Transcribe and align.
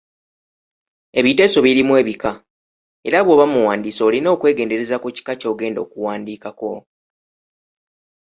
Ebiteeso 1.19 1.59
birimu 1.65 1.93
ebika, 2.01 2.31
era 3.07 3.19
bw’oba 3.21 3.45
muwandiisi 3.51 4.01
olina 4.07 4.27
okwegendereza 4.35 4.95
ku 5.03 5.07
kika 5.15 5.33
ky’ogenda 5.39 5.79
okuwandiikako, 5.85 6.71